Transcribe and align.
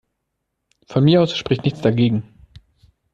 Von 0.87 1.03
mir 1.03 1.21
aus 1.21 1.37
spricht 1.37 1.63
nichts 1.63 1.81
dagegen. 1.81 2.23